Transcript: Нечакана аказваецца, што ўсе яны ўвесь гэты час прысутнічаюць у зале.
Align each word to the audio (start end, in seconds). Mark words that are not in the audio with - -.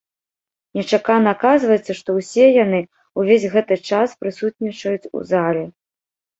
Нечакана 0.77 1.29
аказваецца, 1.37 1.91
што 1.99 2.09
ўсе 2.17 2.47
яны 2.63 2.81
ўвесь 3.21 3.47
гэты 3.53 3.79
час 3.93 4.19
прысутнічаюць 4.25 5.09
у 5.17 5.27
зале. 5.37 5.63